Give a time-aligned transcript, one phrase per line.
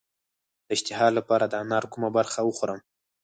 [0.65, 2.79] د اشتها لپاره د انار کومه برخه وخورم؟